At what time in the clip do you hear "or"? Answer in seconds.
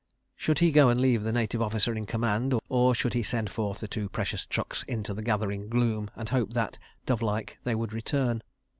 2.69-2.95